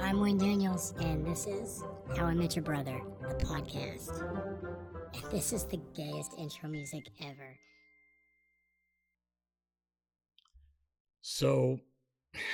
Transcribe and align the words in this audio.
I'm 0.00 0.20
Wayne 0.20 0.38
Daniels, 0.38 0.94
and 1.00 1.26
this 1.26 1.46
is 1.46 1.82
How 2.16 2.26
I 2.26 2.34
Met 2.34 2.54
Your 2.54 2.62
Brother, 2.62 3.00
the 3.20 3.44
podcast. 3.44 4.22
And 5.14 5.30
this 5.30 5.52
is 5.52 5.64
the 5.64 5.80
gayest 5.94 6.34
intro 6.38 6.68
music 6.68 7.10
ever. 7.20 7.58
So, 11.20 11.80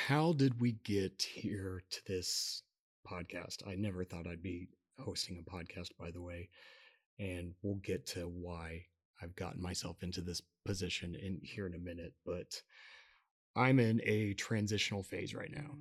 how 0.09 0.33
did 0.33 0.61
we 0.61 0.73
get 0.85 1.23
here 1.23 1.83
to 1.91 2.01
this 2.07 2.63
podcast? 3.09 3.67
I 3.67 3.75
never 3.75 4.05
thought 4.05 4.27
I'd 4.27 4.43
be 4.43 4.69
hosting 4.99 5.39
a 5.39 5.51
podcast, 5.51 5.91
by 5.99 6.11
the 6.11 6.23
way, 6.23 6.49
and 7.19 7.53
we'll 7.63 7.77
get 7.77 8.07
to 8.09 8.23
why 8.23 8.87
I've 9.23 9.37
gotten 9.37 9.63
myself 9.63 10.03
into 10.03 10.23
this 10.23 10.43
position 10.65 11.15
in 11.15 11.41
here 11.43 11.67
in 11.67 11.75
a 11.75 11.79
minute, 11.79 12.15
but 12.25 12.61
I'm 13.55 13.79
in 13.79 14.01
a 14.05 14.35
transitional 14.35 15.03
phase 15.03 15.35
right 15.35 15.53
now. 15.53 15.77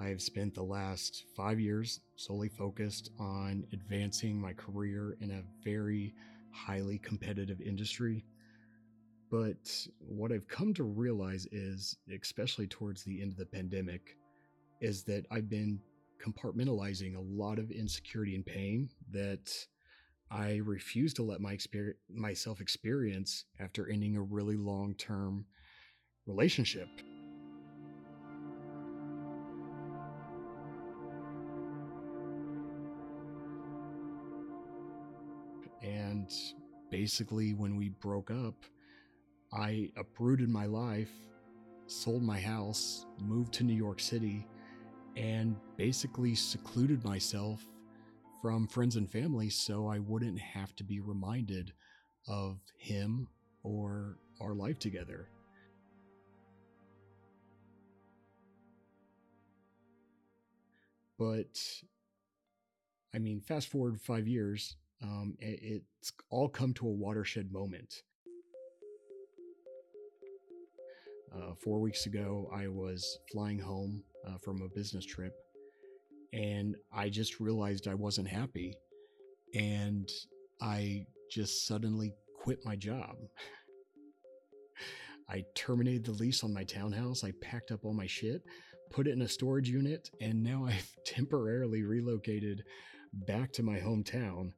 I 0.00 0.08
have 0.08 0.22
spent 0.22 0.54
the 0.54 0.62
last 0.62 1.24
five 1.36 1.60
years 1.60 2.00
solely 2.16 2.48
focused 2.48 3.10
on 3.18 3.66
advancing 3.72 4.40
my 4.40 4.54
career 4.54 5.16
in 5.20 5.30
a 5.30 5.44
very 5.62 6.14
highly 6.52 6.98
competitive 6.98 7.60
industry. 7.60 8.24
But 9.30 9.86
what 9.98 10.32
I've 10.32 10.48
come 10.48 10.72
to 10.74 10.84
realize 10.84 11.46
is, 11.52 11.98
especially 12.10 12.66
towards 12.66 13.04
the 13.04 13.20
end 13.20 13.32
of 13.32 13.38
the 13.38 13.44
pandemic, 13.44 14.16
is 14.80 15.04
that 15.04 15.26
I've 15.30 15.50
been 15.50 15.78
compartmentalizing 16.24 17.16
a 17.16 17.20
lot 17.20 17.58
of 17.58 17.70
insecurity 17.70 18.34
and 18.34 18.44
pain 18.44 18.88
that 19.10 19.52
I 20.30 20.60
refuse 20.64 21.12
to 21.14 21.22
let 21.22 21.42
my 21.42 21.54
exper- 21.54 21.94
myself 22.08 22.62
experience 22.62 23.44
after 23.58 23.88
ending 23.88 24.16
a 24.16 24.22
really 24.22 24.56
long 24.56 24.94
term 24.94 25.44
relationship. 26.26 26.88
Basically, 36.90 37.54
when 37.54 37.76
we 37.76 37.90
broke 37.90 38.30
up, 38.30 38.64
I 39.52 39.90
uprooted 39.96 40.48
my 40.48 40.66
life, 40.66 41.10
sold 41.86 42.22
my 42.22 42.40
house, 42.40 43.06
moved 43.20 43.52
to 43.54 43.64
New 43.64 43.74
York 43.74 44.00
City, 44.00 44.46
and 45.16 45.56
basically 45.76 46.34
secluded 46.34 47.04
myself 47.04 47.66
from 48.42 48.66
friends 48.66 48.96
and 48.96 49.10
family 49.10 49.50
so 49.50 49.86
I 49.86 49.98
wouldn't 49.98 50.38
have 50.38 50.74
to 50.76 50.84
be 50.84 51.00
reminded 51.00 51.72
of 52.26 52.58
him 52.78 53.28
or 53.62 54.16
our 54.40 54.54
life 54.54 54.78
together. 54.78 55.28
But 61.18 61.58
I 63.14 63.18
mean, 63.18 63.40
fast 63.40 63.68
forward 63.68 64.00
five 64.00 64.26
years, 64.26 64.76
um, 65.02 65.34
it's 65.40 66.12
all 66.30 66.48
come 66.48 66.72
to 66.74 66.86
a 66.86 66.90
watershed 66.90 67.52
moment. 67.52 68.02
Uh, 71.34 71.54
four 71.62 71.80
weeks 71.80 72.06
ago, 72.06 72.50
I 72.52 72.68
was 72.68 73.18
flying 73.30 73.58
home 73.58 74.02
uh, 74.26 74.38
from 74.42 74.62
a 74.62 74.68
business 74.68 75.04
trip 75.04 75.34
and 76.32 76.76
I 76.92 77.08
just 77.08 77.40
realized 77.40 77.88
I 77.88 77.94
wasn't 77.94 78.28
happy. 78.28 78.74
And 79.54 80.08
I 80.60 81.06
just 81.30 81.66
suddenly 81.66 82.12
quit 82.42 82.64
my 82.64 82.76
job. 82.76 83.16
I 85.28 85.44
terminated 85.54 86.04
the 86.04 86.12
lease 86.12 86.42
on 86.42 86.52
my 86.52 86.64
townhouse. 86.64 87.24
I 87.24 87.32
packed 87.40 87.70
up 87.70 87.84
all 87.84 87.94
my 87.94 88.06
shit, 88.06 88.42
put 88.90 89.06
it 89.06 89.12
in 89.12 89.22
a 89.22 89.28
storage 89.28 89.68
unit, 89.68 90.10
and 90.20 90.42
now 90.42 90.66
I've 90.66 90.92
temporarily 91.04 91.82
relocated 91.82 92.62
back 93.12 93.52
to 93.52 93.62
my 93.62 93.78
hometown 93.78 94.52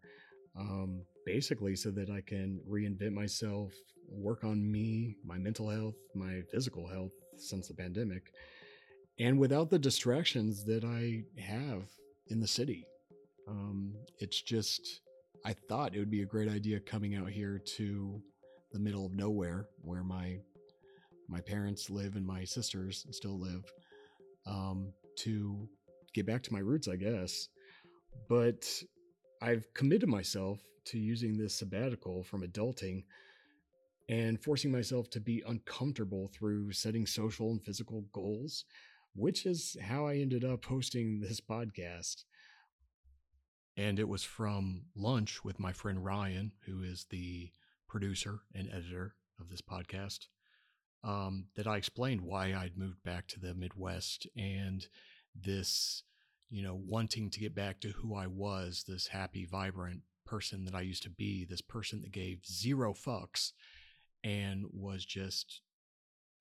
um, 0.59 1.03
basically 1.25 1.77
so 1.77 1.91
that 1.91 2.11
I 2.11 2.21
can 2.21 2.61
reinvent 2.69 3.13
myself, 3.13 3.73
work 4.11 4.45
on 4.45 4.71
me, 4.71 5.17
my 5.25 5.39
mental 5.39 5.69
health, 5.69 5.95
my 6.15 6.43
physical 6.51 6.87
health 6.87 7.13
since 7.37 7.69
the 7.69 7.75
pandemic, 7.75 8.33
and 9.19 9.39
without 9.39 9.71
the 9.71 9.79
distractions 9.79 10.65
that 10.65 10.85
I 10.85 11.23
have 11.41 11.85
in 12.29 12.41
the 12.41 12.47
city. 12.47 12.87
Um, 13.49 13.95
it's 14.19 14.41
just, 14.41 15.01
I 15.45 15.53
thought 15.53 15.95
it 15.95 15.99
would 15.99 16.11
be 16.11 16.23
a 16.23 16.27
great 16.27 16.49
idea 16.49 16.81
coming 16.81 17.15
out 17.17 17.29
here 17.29 17.61
to 17.77 18.21
the 18.73 18.79
middle 18.79 19.05
of 19.05 19.15
nowhere 19.15 19.67
where 19.83 20.03
my 20.03 20.39
my 21.29 21.41
parents 21.41 21.89
live 21.89 22.17
and 22.17 22.27
my 22.27 22.45
sisters 22.45 23.07
still 23.11 23.39
live 23.41 23.65
um, 24.47 24.93
to 25.17 25.69
get 26.13 26.27
back 26.27 26.43
to 26.43 26.53
my 26.53 26.59
roots, 26.59 26.89
I 26.89 26.97
guess. 26.97 27.49
But 28.29 28.69
I've 29.42 29.66
committed 29.75 30.08
myself 30.08 30.60
to 30.86 30.98
using 30.98 31.36
this 31.36 31.56
sabbatical 31.56 32.22
from 32.22 32.42
adulting 32.42 33.03
and 34.08 34.41
forcing 34.41 34.70
myself 34.70 35.10
to 35.10 35.20
be 35.20 35.42
uncomfortable 35.47 36.30
through 36.32 36.70
setting 36.70 37.06
social 37.06 37.50
and 37.50 37.60
physical 37.60 38.04
goals, 38.12 38.64
which 39.16 39.44
is 39.44 39.76
how 39.82 40.06
I 40.06 40.19
ended 40.19 40.44
up 40.44 40.64
hosting 40.64 41.19
this 41.20 41.41
podcast. 41.41 42.22
And 43.76 43.98
it 43.98 44.08
was 44.08 44.22
from 44.22 44.82
lunch 44.94 45.42
with 45.42 45.59
my 45.59 45.72
friend 45.72 46.04
Ryan, 46.04 46.53
who 46.66 46.84
is 46.84 47.06
the 47.10 47.50
producer 47.88 48.42
and 48.54 48.69
editor 48.69 49.16
of 49.41 49.48
this 49.48 49.62
podcast, 49.62 50.26
um, 51.03 51.47
that 51.56 51.66
I 51.66 51.78
explained 51.78 52.20
why 52.20 52.54
I'd 52.54 52.78
moved 52.78 53.03
back 53.03 53.26
to 53.28 53.41
the 53.41 53.54
Midwest 53.54 54.28
and 54.36 54.86
this 55.34 56.04
you 56.53 56.63
know, 56.63 56.79
wanting 56.87 57.31
to 57.31 57.41
get 57.41 57.55
back 57.55 57.81
to 57.81 57.89
who 57.89 58.15
I 58.15 58.27
was, 58.27 58.85
this 58.87 59.07
happy, 59.07 59.47
vibrant 59.47 60.03
person 60.27 60.67
that 60.67 60.75
I 60.75 60.83
used 60.83 61.03
to 61.05 61.11
be, 61.11 61.47
this 61.47 61.63
person 61.63 62.03
that 62.03 62.13
gave 62.13 62.45
zero 62.45 62.93
fucks 62.93 63.53
and 64.23 64.67
was 64.71 65.07
just 65.07 65.63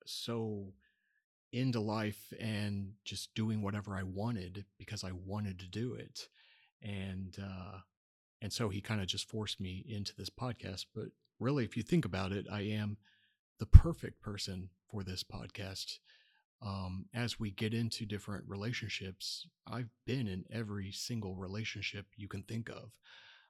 so 0.04 0.74
into 1.50 1.80
life 1.80 2.30
and 2.38 2.92
just 3.06 3.34
doing 3.34 3.62
whatever 3.62 3.96
I 3.96 4.02
wanted 4.02 4.66
because 4.78 5.02
I 5.02 5.12
wanted 5.12 5.58
to 5.60 5.66
do 5.66 5.94
it. 5.94 6.28
And 6.82 7.34
uh 7.42 7.78
and 8.42 8.52
so 8.52 8.68
he 8.68 8.80
kind 8.82 9.00
of 9.00 9.06
just 9.06 9.30
forced 9.30 9.60
me 9.60 9.84
into 9.88 10.12
this 10.16 10.30
podcast, 10.30 10.86
but 10.94 11.06
really 11.40 11.64
if 11.64 11.74
you 11.74 11.82
think 11.82 12.04
about 12.04 12.32
it, 12.32 12.46
I 12.52 12.62
am 12.62 12.98
the 13.58 13.66
perfect 13.66 14.20
person 14.20 14.68
for 14.90 15.02
this 15.02 15.24
podcast 15.24 15.98
um, 16.64 17.06
as 17.12 17.40
we 17.40 17.50
get 17.50 17.74
into 17.74 18.06
different 18.06 18.44
relationships, 18.46 19.46
I've 19.66 19.90
been 20.06 20.28
in 20.28 20.44
every 20.50 20.92
single 20.92 21.34
relationship 21.34 22.06
you 22.16 22.28
can 22.28 22.42
think 22.42 22.68
of. 22.68 22.92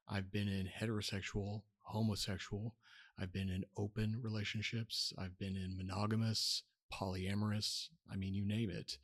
I've 0.09 0.33
been 0.33 0.49
in 0.49 0.69
heterosexual, 0.81 1.63
homosexual, 1.83 2.75
I've 3.19 3.33
been 3.33 3.51
in 3.51 3.65
open 3.77 4.19
relationships, 4.23 5.13
I've 5.19 5.39
been 5.39 5.57
in 5.57 5.77
monogamous, 5.77 6.63
polyamorous, 6.93 7.89
I 8.11 8.17
mean, 8.17 8.35
you 8.35 8.47
name 8.47 8.71
it. 8.71 8.99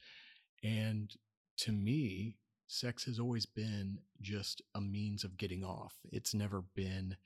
And 0.65 1.15
to 1.59 1.73
me, 1.73 2.37
sex 2.67 3.05
has 3.05 3.19
always 3.19 3.47
been 3.47 3.99
just 4.21 4.63
a 4.75 4.81
means 4.81 5.25
of 5.25 5.37
getting 5.37 5.65
off. 5.65 5.95
It's 6.11 6.35
never 6.35 6.63
been 6.75 7.17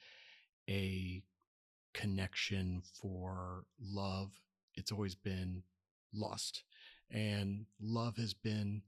a 0.69 1.23
connection 1.95 2.83
for 3.01 3.65
love. 3.81 4.33
It's 4.75 4.93
always 4.93 5.15
been 5.15 5.63
lust. 6.13 6.65
And 7.13 7.67
love 7.81 8.17
has 8.17 8.35
been 8.35 8.83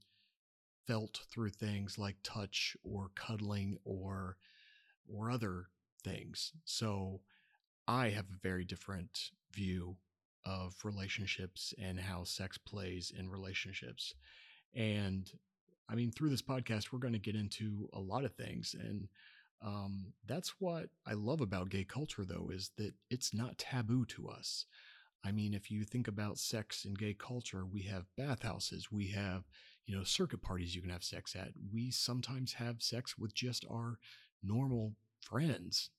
felt 0.87 1.21
through 1.31 1.51
things 1.51 1.99
like 1.99 2.17
touch 2.23 2.77
or 2.83 3.11
cuddling 3.15 3.79
or 3.85 4.37
or 5.07 5.31
other 5.31 5.67
things. 6.03 6.53
So 6.65 7.21
I 7.87 8.09
have 8.11 8.27
a 8.27 8.43
very 8.43 8.65
different 8.65 9.31
view 9.53 9.97
of 10.47 10.75
relationships 10.85 11.75
and 11.81 11.99
how 11.99 12.25
sex 12.25 12.59
plays 12.59 13.13
in 13.17 13.31
relationships. 13.31 14.15
And 14.75 15.31
I 15.89 15.95
mean, 15.95 16.11
through 16.11 16.31
this 16.31 16.43
podcast, 16.43 16.93
we're 16.93 16.99
going 16.99 17.13
to 17.13 17.19
get 17.19 17.37
into 17.37 17.89
a 17.93 18.01
lot 18.01 18.25
of 18.25 18.35
things. 18.35 18.75
And 18.79 19.09
um, 19.63 20.13
that's 20.27 20.55
what 20.59 20.89
I 21.07 21.15
love 21.15 21.41
about 21.41 21.71
gay 21.71 21.85
culture, 21.85 22.25
though, 22.25 22.51
is 22.53 22.71
that 22.77 22.93
it's 23.11 23.35
not 23.35 23.59
taboo 23.59 24.05
to 24.07 24.29
us. 24.29 24.67
I 25.25 25.33
mean, 25.33 25.55
if 25.55 25.71
you 25.71 25.85
think 25.85 26.07
about 26.07 26.39
sex 26.39 26.85
in 26.85 26.95
gay 26.95 27.15
culture, 27.15 27.65
we 27.65 27.83
have 27.83 28.05
bathhouses, 28.17 28.93
we 28.93 29.09
have, 29.09 29.45
you 29.87 29.97
know, 29.97 30.05
circuit 30.05 30.43
parties 30.43 30.75
you 30.75 30.83
can 30.83 30.91
have 30.91 31.05
sex 31.05 31.35
at. 31.35 31.49
We 31.73 31.91
sometimes 31.91 32.53
have 32.55 32.83
sex 32.83 33.17
with 33.17 33.35
just 33.35 33.65
our 33.71 33.99
normal 34.43 34.95
friends, 35.21 35.91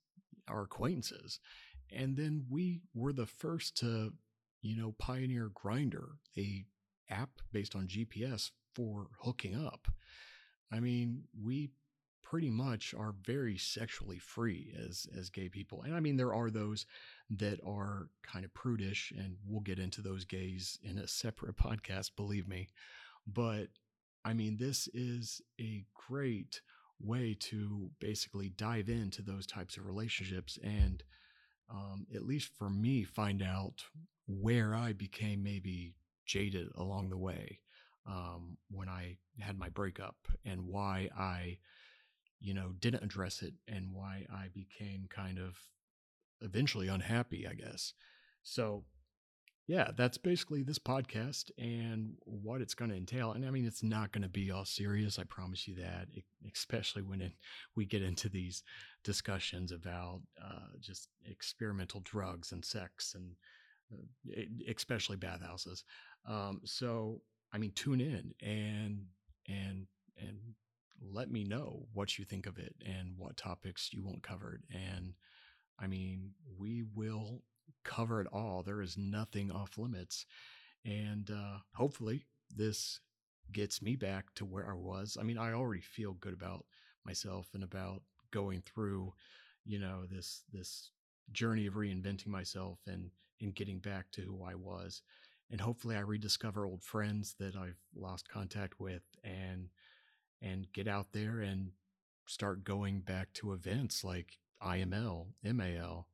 our 0.47 0.63
acquaintances. 0.63 1.39
And 1.91 2.15
then 2.15 2.45
we 2.49 2.81
were 2.93 3.13
the 3.13 3.25
first 3.25 3.77
to, 3.77 4.13
you 4.61 4.77
know, 4.77 4.93
pioneer 4.99 5.49
Grindr, 5.49 6.17
a 6.37 6.65
app 7.09 7.29
based 7.51 7.75
on 7.75 7.87
GPS 7.87 8.51
for 8.75 9.07
hooking 9.21 9.55
up. 9.55 9.87
I 10.71 10.79
mean, 10.79 11.23
we 11.43 11.71
pretty 12.25 12.49
much 12.49 12.93
are 12.97 13.13
very 13.23 13.55
sexually 13.57 14.17
free 14.17 14.73
as 14.83 15.07
as 15.17 15.29
gay 15.29 15.47
people. 15.47 15.83
And 15.83 15.95
I 15.95 15.99
mean 15.99 16.17
there 16.17 16.33
are 16.33 16.49
those 16.49 16.85
that 17.29 17.59
are 17.65 18.09
kind 18.23 18.43
of 18.43 18.53
prudish 18.53 19.13
and 19.15 19.37
we'll 19.47 19.61
get 19.61 19.79
into 19.79 20.01
those 20.01 20.25
gays 20.25 20.79
in 20.83 20.97
a 20.97 21.07
separate 21.07 21.55
podcast, 21.55 22.15
believe 22.17 22.47
me. 22.47 22.67
But 23.25 23.67
I 24.25 24.33
mean 24.33 24.57
this 24.57 24.89
is 24.93 25.41
a 25.61 25.85
great 25.93 26.61
way 26.99 27.37
to 27.39 27.91
basically 27.99 28.49
dive 28.49 28.89
into 28.89 29.21
those 29.21 29.45
types 29.45 29.77
of 29.77 29.85
relationships 29.85 30.57
and 30.63 31.03
um, 31.69 32.07
at 32.13 32.25
least 32.25 32.51
for 32.57 32.69
me 32.69 33.03
find 33.03 33.43
out 33.43 33.83
where 34.27 34.73
I 34.73 34.93
became 34.93 35.43
maybe 35.43 35.93
jaded 36.25 36.69
along 36.75 37.09
the 37.09 37.17
way 37.17 37.59
um, 38.07 38.57
when 38.71 38.87
I 38.87 39.17
had 39.39 39.59
my 39.59 39.69
breakup 39.69 40.15
and 40.43 40.67
why 40.67 41.09
I 41.17 41.57
you 42.39 42.53
know, 42.53 42.73
didn't 42.79 43.03
address 43.03 43.41
it 43.41 43.53
and 43.67 43.93
why 43.93 44.25
I 44.31 44.47
became 44.53 45.07
kind 45.09 45.39
of 45.39 45.57
eventually 46.41 46.87
unhappy, 46.87 47.47
I 47.47 47.53
guess. 47.53 47.93
So, 48.43 48.83
yeah, 49.67 49.89
that's 49.97 50.19
basically 50.19 50.61
this 50.61 50.77
podcast 50.77 51.49
and 51.57 52.17
what 52.25 52.61
it's 52.61 52.75
going 52.75 52.91
to 52.91 52.97
entail. 52.97 53.31
And 53.31 53.43
I 53.45 53.49
mean, 53.49 53.65
it's 53.65 53.81
not 53.81 54.11
going 54.11 54.21
to 54.21 54.29
be 54.29 54.51
all 54.51 54.65
serious. 54.65 55.17
I 55.17 55.23
promise 55.23 55.67
you 55.67 55.75
that, 55.75 56.07
especially 56.53 57.01
when 57.01 57.21
it, 57.21 57.33
we 57.75 57.85
get 57.85 58.03
into 58.03 58.29
these 58.29 58.61
discussions 59.03 59.71
about 59.71 60.21
uh, 60.43 60.67
just 60.79 61.07
experimental 61.27 62.01
drugs 62.01 62.51
and 62.51 62.63
sex 62.63 63.15
and 63.15 63.31
uh, 63.91 64.43
especially 64.71 65.17
bathhouses. 65.17 65.83
Um, 66.29 66.61
so, 66.63 67.21
I 67.51 67.57
mean, 67.57 67.71
tune 67.71 68.01
in 68.01 68.35
and, 68.47 69.05
and, 69.47 69.87
and 70.19 70.37
let 71.11 71.31
me 71.31 71.43
know 71.43 71.87
what 71.93 72.17
you 72.17 72.25
think 72.25 72.45
of 72.45 72.57
it 72.57 72.75
and 72.85 73.13
what 73.17 73.37
topics 73.37 73.89
you 73.91 74.03
want 74.03 74.23
covered. 74.23 74.63
And 74.71 75.13
I 75.79 75.87
mean, 75.87 76.31
we 76.57 76.83
will 76.95 77.43
cover 77.83 78.21
it 78.21 78.27
all. 78.31 78.63
There 78.63 78.81
is 78.81 78.97
nothing 78.97 79.51
off 79.51 79.77
limits. 79.77 80.25
And 80.85 81.29
uh, 81.31 81.57
hopefully, 81.73 82.25
this 82.55 82.99
gets 83.51 83.81
me 83.81 83.95
back 83.95 84.33
to 84.35 84.45
where 84.45 84.69
I 84.69 84.73
was. 84.73 85.17
I 85.19 85.23
mean, 85.23 85.37
I 85.37 85.53
already 85.53 85.81
feel 85.81 86.13
good 86.13 86.33
about 86.33 86.65
myself 87.05 87.49
and 87.53 87.63
about 87.63 88.01
going 88.31 88.61
through, 88.61 89.13
you 89.65 89.79
know, 89.79 90.05
this 90.09 90.43
this 90.51 90.91
journey 91.31 91.65
of 91.65 91.73
reinventing 91.75 92.27
myself 92.27 92.79
and 92.87 93.09
and 93.41 93.55
getting 93.55 93.79
back 93.79 94.11
to 94.11 94.21
who 94.21 94.43
I 94.43 94.55
was. 94.55 95.01
And 95.51 95.61
hopefully 95.61 95.95
I 95.95 95.99
rediscover 95.99 96.65
old 96.65 96.83
friends 96.83 97.35
that 97.39 97.55
I've 97.55 97.79
lost 97.95 98.29
contact 98.29 98.79
with 98.79 99.03
and 99.23 99.69
and 100.45 100.71
get 100.71 100.87
out 100.87 101.07
there 101.11 101.41
and 101.41 101.71
start 102.27 102.63
going 102.63 102.99
back 102.99 103.33
to 103.33 103.51
events 103.51 104.03
like 104.03 104.37
IML, 104.63 105.27
MAL. 105.43 106.07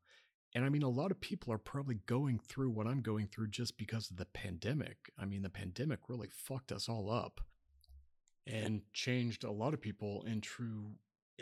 And 0.54 0.66
I 0.66 0.70
mean, 0.70 0.84
a 0.84 0.90
lot 0.90 1.12
of 1.12 1.22
people 1.22 1.54
are 1.54 1.58
probably 1.58 2.00
going 2.06 2.40
through 2.40 2.72
what 2.72 2.88
I'm 2.88 3.02
going 3.02 3.28
through 3.28 3.50
just 3.50 3.78
because 3.78 4.10
of 4.10 4.18
the 4.18 4.26
pandemic. 4.26 5.12
I 5.20 5.26
mean, 5.26 5.42
the 5.42 5.50
pandemic 5.50 6.00
really 6.08 6.30
fucked 6.30 6.72
us 6.72 6.90
all 6.90 7.10
up 7.10 7.42
and 8.48 8.82
changed 8.94 9.44
a 9.44 9.52
lot 9.52 9.74
of 9.74 9.82
people 9.82 10.24
into 10.28 10.92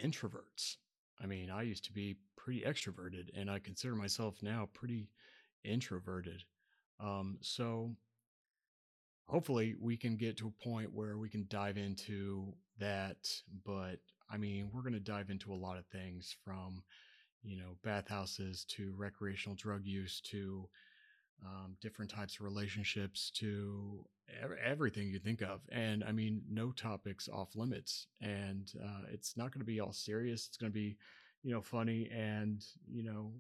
introverts. 0.04 0.78
I 1.22 1.26
mean, 1.26 1.50
I 1.50 1.64
used 1.64 1.86
to 1.86 1.94
be 1.94 2.18
pretty 2.36 2.62
extroverted 2.62 3.30
and 3.36 3.50
I 3.50 3.60
consider 3.60 3.96
myself 3.96 4.36
now 4.42 4.70
pretty 4.74 5.10
introverted. 5.64 6.44
Um, 7.00 7.38
so 7.42 7.96
hopefully 9.28 9.76
we 9.80 9.98
can 9.98 10.18
get 10.18 10.38
to 10.38 10.48
a 10.48 10.64
point 10.64 10.94
where 10.94 11.18
we 11.18 11.30
can 11.30 11.46
dive 11.50 11.78
into 11.78 12.54
that. 12.80 13.18
But 13.66 14.00
I 14.30 14.38
mean, 14.38 14.70
we're 14.74 14.82
going 14.82 14.94
to 14.94 15.00
dive 15.00 15.30
into 15.30 15.54
a 15.54 15.56
lot 15.56 15.78
of 15.78 15.86
things 15.88 16.36
from, 16.44 16.84
you 17.44 17.58
know, 17.58 17.78
bathhouses 17.84 18.66
to 18.70 18.94
recreational 18.98 19.56
drug 19.56 19.86
use 19.86 20.22
to 20.22 20.68
um, 21.46 21.76
different 21.82 22.12
types 22.12 22.36
of 22.36 22.42
relationships 22.42 23.32
to 23.36 24.06
everything 24.64 25.08
you 25.08 25.20
think 25.20 25.42
of. 25.42 25.62
And 25.72 26.04
I 26.04 26.12
mean, 26.12 26.42
no 26.50 26.72
topics 26.72 27.30
off 27.30 27.56
limits. 27.56 28.08
And 28.22 28.72
uh, 28.84 29.04
it's 29.12 29.38
not 29.38 29.52
going 29.52 29.62
to 29.62 29.66
be 29.66 29.80
all 29.80 29.94
serious. 29.94 30.48
It's 30.48 30.58
going 30.58 30.72
to 30.72 30.78
be, 30.78 30.98
you 31.44 31.54
know, 31.54 31.62
funny 31.62 32.10
and, 32.14 32.64
you 32.92 33.04
know, 33.04 33.32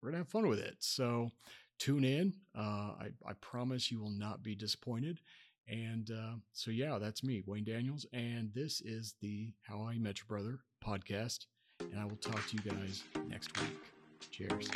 we're 0.00 0.10
going 0.10 0.22
to 0.22 0.26
have 0.26 0.28
fun 0.28 0.48
with 0.48 0.60
it. 0.60 0.76
So 0.80 1.30
tune 1.78 2.04
in. 2.04 2.34
Uh, 2.56 2.92
I, 3.00 3.08
I 3.26 3.32
promise 3.40 3.90
you 3.90 4.00
will 4.00 4.10
not 4.10 4.42
be 4.42 4.54
disappointed. 4.54 5.20
And 5.70 6.10
uh, 6.10 6.34
so, 6.52 6.70
yeah, 6.70 6.98
that's 6.98 7.22
me, 7.22 7.42
Wayne 7.46 7.64
Daniels. 7.64 8.04
And 8.12 8.50
this 8.54 8.80
is 8.80 9.14
the 9.22 9.52
How 9.62 9.86
I 9.86 9.98
Met 9.98 10.18
Your 10.18 10.26
Brother 10.26 10.58
podcast. 10.84 11.46
And 11.80 11.98
I 11.98 12.04
will 12.04 12.16
talk 12.16 12.44
to 12.48 12.56
you 12.56 12.70
guys 12.70 13.04
next 13.28 13.58
week. 13.60 13.78
Cheers. 14.30 14.68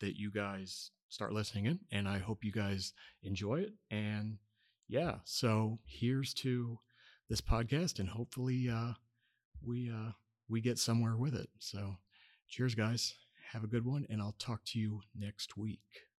That 0.00 0.18
you 0.18 0.30
guys 0.30 0.90
start 1.08 1.32
listening 1.32 1.66
in 1.66 1.80
and 1.90 2.08
I 2.08 2.18
hope 2.18 2.44
you 2.44 2.52
guys 2.52 2.92
enjoy 3.22 3.60
it. 3.60 3.72
And, 3.90 4.38
yeah, 4.88 5.16
so 5.24 5.78
here's 5.86 6.34
to 6.34 6.78
this 7.28 7.40
podcast, 7.40 8.00
and 8.00 8.08
hopefully 8.08 8.68
uh, 8.68 8.94
we 9.64 9.88
uh, 9.88 10.10
we 10.48 10.60
get 10.60 10.78
somewhere 10.78 11.16
with 11.16 11.34
it. 11.34 11.48
So, 11.60 11.96
cheers, 12.48 12.74
guys. 12.74 13.14
Have 13.52 13.64
a 13.64 13.68
good 13.68 13.84
one, 13.86 14.06
and 14.10 14.20
I'll 14.20 14.36
talk 14.38 14.64
to 14.66 14.78
you 14.78 15.02
next 15.16 15.56
week. 15.56 16.09